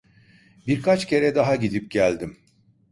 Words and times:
Birkaç 0.67 1.07
kere 1.07 1.35
daha 1.35 1.55
gidip 1.55 1.91
geldim. 1.91 2.37